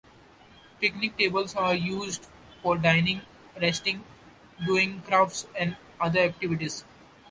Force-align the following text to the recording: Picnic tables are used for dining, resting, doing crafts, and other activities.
Picnic 0.79 1.15
tables 1.15 1.53
are 1.55 1.75
used 1.75 2.25
for 2.63 2.75
dining, 2.79 3.21
resting, 3.61 4.03
doing 4.65 5.03
crafts, 5.03 5.45
and 5.55 5.77
other 5.99 6.21
activities. 6.21 6.83